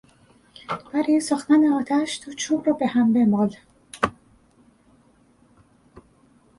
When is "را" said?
2.67-2.73